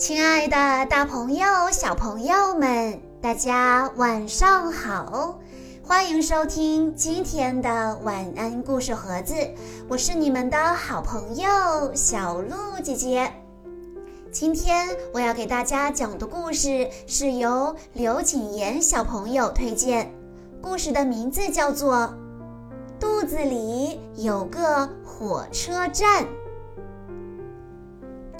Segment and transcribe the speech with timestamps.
[0.00, 5.38] 亲爱的，大朋友、小朋友们，大家晚上好！
[5.84, 9.34] 欢迎收听今天的晚安故事盒子，
[9.90, 13.30] 我是你们的好朋友小鹿姐姐。
[14.32, 20.10] 今天我要给大家讲的故事是由刘景言小朋友推荐，
[20.62, 21.94] 故事的名字叫做
[22.98, 26.24] 《肚子里有个火车站》。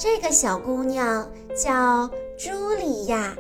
[0.01, 2.09] 这个小姑娘叫
[2.39, 3.37] 茱莉亚，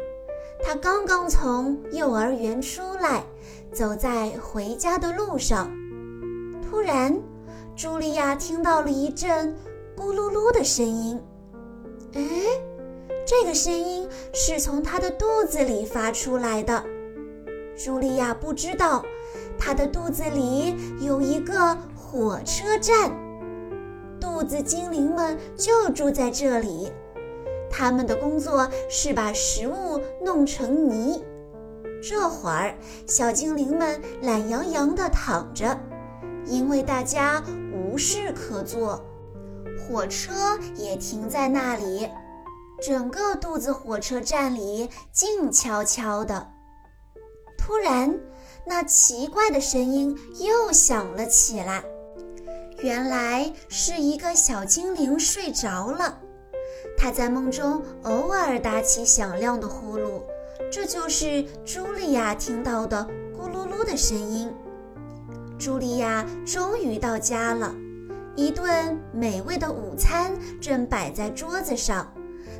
[0.62, 3.24] 她刚刚从幼儿园出来，
[3.72, 5.70] 走在回家的路上。
[6.62, 7.18] 突然，
[7.74, 9.56] 茱莉亚听到了一阵
[9.96, 11.18] 咕噜噜的声音。
[12.12, 12.22] 哎，
[13.26, 16.84] 这个声音是从她的肚子里发出来的。
[17.74, 19.02] 茱莉亚不知道，
[19.58, 23.29] 她的肚子里有一个火车站。
[24.40, 26.90] 肚子精灵们就住在这里，
[27.70, 31.22] 他们的工作是把食物弄成泥。
[32.02, 32.74] 这会儿，
[33.06, 35.78] 小精灵们懒洋洋地躺着，
[36.46, 39.04] 因为大家无事可做。
[39.78, 40.32] 火车
[40.74, 42.08] 也停在那里，
[42.80, 46.50] 整个肚子火车站里静悄悄的。
[47.58, 48.18] 突然，
[48.64, 51.84] 那奇怪的声音又响了起来。
[52.82, 56.18] 原来是一个小精灵睡着了，
[56.96, 60.22] 他在梦中偶尔打起响亮的呼噜，
[60.72, 64.50] 这就是茱莉亚听到的咕噜噜的声音。
[65.58, 67.74] 茱莉亚终于到家了，
[68.34, 72.10] 一顿美味的午餐正摆在桌子上，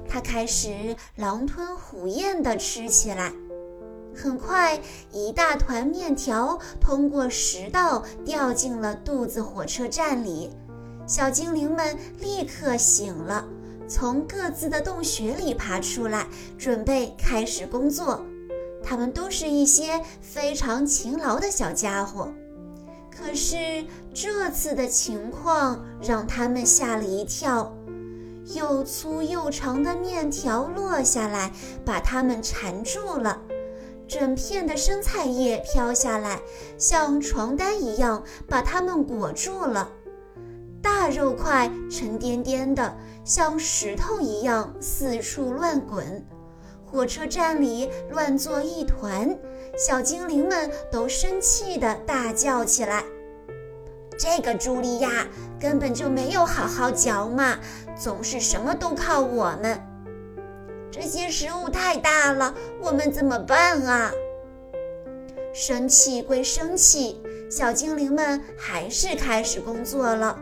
[0.06, 3.32] 她开始狼吞虎咽地吃起来。
[4.14, 4.80] 很快，
[5.12, 10.50] 一大团面条通过食道掉进了肚子火车站里。
[11.06, 13.44] 小精灵们立刻醒了，
[13.88, 16.26] 从各自的洞穴里爬出来，
[16.58, 18.24] 准备开始工作。
[18.82, 22.32] 他们都是一些非常勤劳的小家伙。
[23.10, 23.84] 可是
[24.14, 27.74] 这次的情况让他们吓了一跳，
[28.54, 31.52] 又粗又长的面条落下来，
[31.84, 33.42] 把他们缠住了。
[34.10, 36.40] 整片的生菜叶飘下来，
[36.76, 39.88] 像床单一样把它们裹住了。
[40.82, 42.92] 大肉块沉甸甸的，
[43.24, 46.26] 像石头一样四处乱滚。
[46.84, 49.38] 火车站里乱作一团，
[49.78, 53.04] 小精灵们都生气地大叫起来
[54.18, 55.24] ：“这个茱莉亚
[55.60, 57.60] 根本就没有好好嚼嘛，
[57.96, 59.80] 总是什么都靠我们。”
[60.92, 64.10] 这些食物太大了，我们怎么办啊？
[65.52, 70.36] 生气归生气，小精灵们还是开始工作了，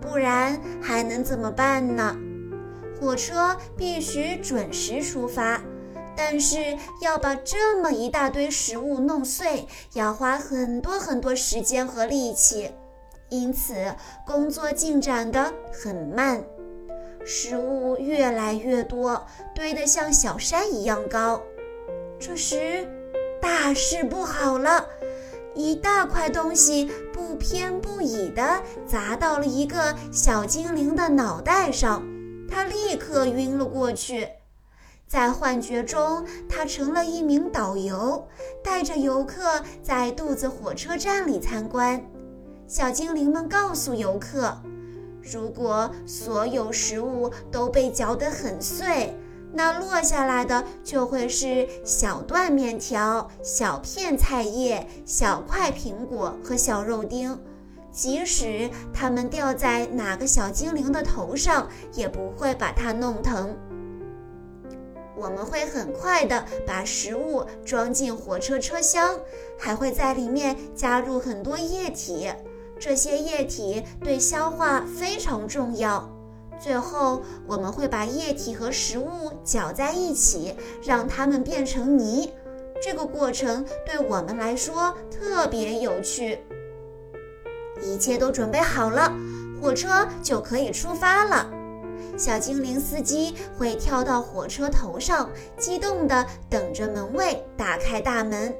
[0.00, 2.16] 不然还能怎么办呢？
[2.98, 5.60] 火车必须准时出发，
[6.16, 12.70] 但是要把这么一大堆食物弄碎，要花很多很多时间和力气，
[13.28, 13.74] 因此
[14.26, 16.42] 工作进展得很慢。
[17.24, 21.40] 食物越来越多，堆得像小山一样高。
[22.18, 22.88] 这时，
[23.40, 24.86] 大事不好了！
[25.54, 32.02] 一大块东西不偏不倚地砸到了一个小精灵的脑袋上，
[32.48, 34.28] 他立刻晕了过去。
[35.06, 38.26] 在幻觉中，他成了一名导游，
[38.64, 42.02] 带着游客在肚子火车站里参观。
[42.66, 44.56] 小精灵们告诉游客。
[45.22, 49.16] 如果所有食物都被嚼得很碎，
[49.52, 57.38] 那落下来的就会是小段面条、小片菜叶、小块苹果和小肉丁。
[57.92, 63.54] 即使它们掉在哪个小精灵的头上，也不会把它弄疼。
[65.14, 69.20] 我们会很快地把食物装进火车车厢，
[69.58, 72.32] 还会在里面加入很多液体。
[72.84, 76.10] 这些液体对消化非常重要。
[76.58, 82.32] 最后，我们会把液体和食物搅在一起，让它们变成泥。
[82.82, 86.40] 这个过程对我们来说特别有趣。
[87.80, 89.12] 一切都准备好了，
[89.60, 91.48] 火车就可以出发了。
[92.18, 98.52] 小精灵司机会跳到火车头上，激动地等着门卫打开大门。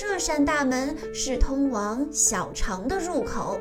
[0.00, 3.58] 这扇大门是通往小肠的入口。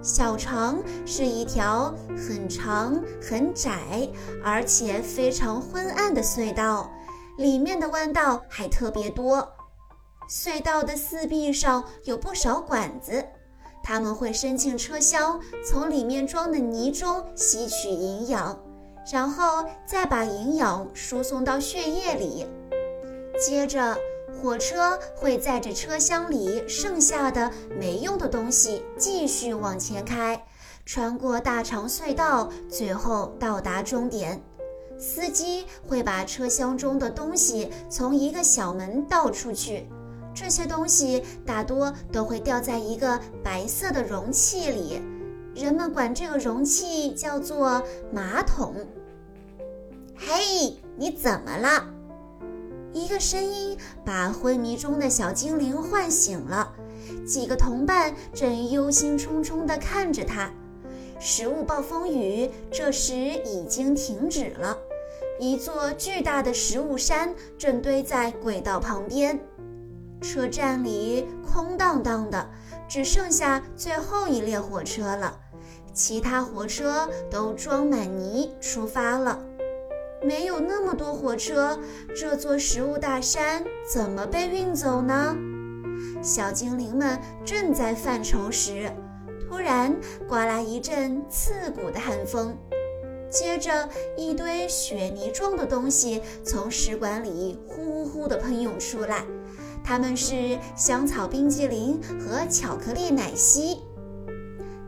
[0.00, 4.08] 小肠是一条很长、很窄，
[4.44, 6.88] 而且非常昏暗的隧道，
[7.38, 9.48] 里面的弯道还特别多。
[10.30, 13.24] 隧道的四壁上有不少管子，
[13.82, 18.56] 它们会伸进车厢，从里面装的泥中吸取营养。
[19.12, 22.46] 然后再把营养输送到血液里。
[23.44, 23.98] 接着，
[24.42, 27.48] 火车会载着车厢里剩下的
[27.78, 30.44] 没用的东西继续往前开，
[30.84, 34.42] 穿过大长隧道，最后到达终点。
[34.98, 39.86] 司机会把车厢中的东西从一个小门倒出去，
[40.34, 45.00] 这些东西大多都会掉在一个白色的容器里，
[45.54, 47.80] 人们管这个容器叫做
[48.12, 48.74] 马桶。
[50.16, 51.86] 嘿，你怎么了？
[52.92, 56.72] 一个声音把昏迷中的小精灵唤醒了。
[57.26, 60.50] 几个同伴正忧心忡忡地看着他。
[61.18, 64.76] 食物暴风雨这时已经停止了。
[65.40, 69.38] 一座巨大的食物山正堆在轨道旁边。
[70.20, 72.48] 车站里空荡荡的，
[72.88, 75.36] 只剩下最后一列火车了。
[75.92, 79.44] 其他火车都装满泥出发了。
[80.24, 81.78] 没有那么多火车，
[82.14, 85.36] 这座食物大山怎么被运走呢？
[86.22, 88.90] 小精灵们正在犯愁时，
[89.48, 89.94] 突然
[90.28, 92.56] 刮来一阵刺骨的寒风，
[93.28, 99.24] 接着一堆雪泥状的东西从食管里呼呼地喷涌出来，
[99.84, 103.78] 它们是香草冰激凌和巧克力奶昔。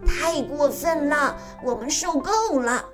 [0.06, 2.90] 太过分了，我们受够了！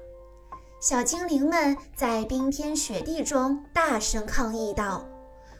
[0.80, 5.06] 小精灵们在冰天雪地中大声抗议道：“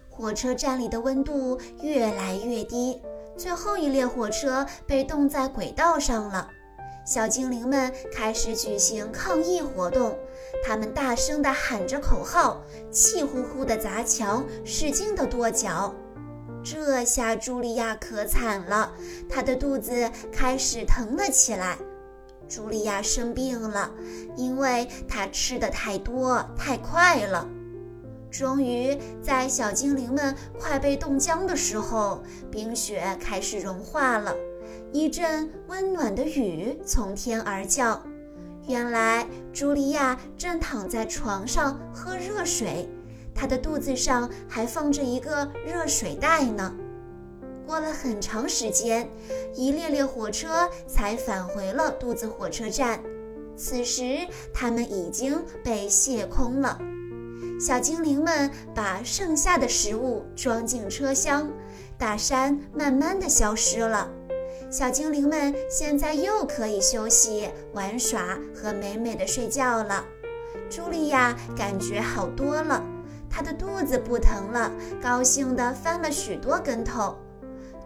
[0.08, 2.98] 火车站里的温度越来越低，
[3.36, 6.48] 最后一列火车被冻在轨道上了。”
[7.04, 10.16] 小精灵们开始举行抗议活动，
[10.64, 15.94] 他们大声地喊着口号，气呼呼地砸墙，使劲地跺脚。
[16.64, 18.94] 这下茱莉亚可惨了，
[19.28, 21.76] 她的肚子开始疼了起来。
[22.50, 23.90] 茱莉亚生病了，
[24.36, 27.48] 因为她吃的太多太快了。
[28.30, 34.34] 终于，在小精灵们快被冻僵的时候，冰雪开始融化了，
[34.92, 38.02] 一阵温暖的雨从天而降。
[38.66, 42.88] 原来，茱莉亚正躺在床上喝热水，
[43.34, 46.72] 她的肚子上还放着一个热水袋呢。
[47.70, 49.08] 过了很长时间，
[49.54, 53.00] 一列列火车才返回了肚子火车站。
[53.56, 56.76] 此时，它们已经被卸空了。
[57.60, 61.48] 小精灵们把剩下的食物装进车厢，
[61.96, 64.10] 大山慢慢的消失了。
[64.68, 70.04] 小精灵们现在又可以休息、玩耍和美美的睡觉了。
[70.68, 72.82] 茱莉亚感觉好多了，
[73.30, 77.16] 她的肚子不疼了，高兴地翻了许多跟头。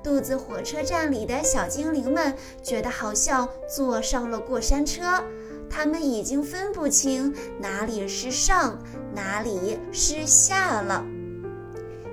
[0.05, 5.25] 肚子火车站里的小精灵们觉得好像坐上了过山车，
[5.71, 8.79] 他们已经分不清哪里是上，
[9.15, 11.03] 哪里是下了。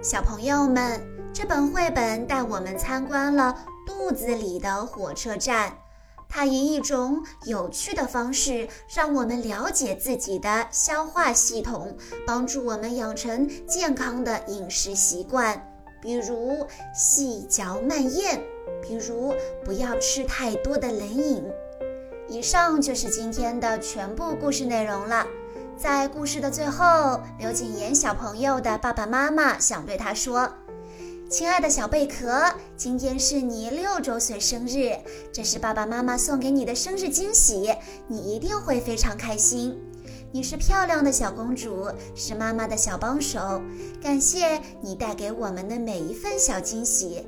[0.01, 1.01] 小朋友们，
[1.33, 3.53] 这本绘本带我们参观了
[3.85, 5.77] 肚子里的火车站，
[6.29, 15.67] 它以一种有趣的方式让我们了解自己的消化系统，帮助我们养成健康的饮食习惯。
[16.01, 18.39] 比如细嚼慢咽，
[18.81, 19.33] 比如
[19.63, 21.43] 不要吃太多的冷饮。
[22.27, 25.27] 以上就是今天的全部故事内容了。
[25.77, 30.49] 在故事的最后，刘谨言小朋友的爸爸妈妈想对他说
[31.29, 34.95] ：“亲爱的小贝壳，今天是你六周岁生日，
[35.33, 37.75] 这是爸爸妈妈送给你的生日惊喜，
[38.07, 39.77] 你一定会非常开心。”
[40.33, 43.61] 你是漂亮的小公主，是妈妈的小帮手。
[44.01, 47.27] 感谢你带给我们的每一份小惊喜。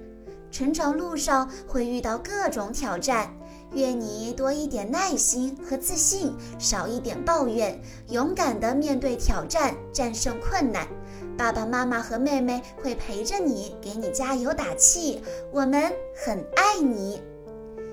[0.49, 3.29] 成长路上会遇到各种挑战，
[3.73, 10.87] 愿你多一点耐心和自信，少一点抱怨，勇敢地面对挑战，战胜困难。
[11.37, 15.21] 爸爸妈妈和妹妹会陪着你，给你加油打气。
[15.51, 15.91] 我们
[16.25, 17.21] 很爱你。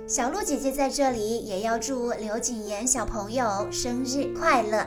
[0.06, 4.86] 小鹿姐姐在这里也要祝刘谨言小朋友生日快乐。